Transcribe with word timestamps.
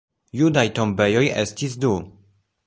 Judaj 0.37 0.63
tombejoj 0.79 1.23
estis 1.43 1.77
du. 1.85 1.93